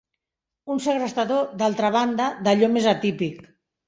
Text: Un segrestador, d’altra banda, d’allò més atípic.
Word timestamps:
Un 0.75 0.79
segrestador, 0.85 1.51
d’altra 1.59 1.91
banda, 1.97 2.31
d’allò 2.47 2.71
més 2.79 2.89
atípic. 2.93 3.37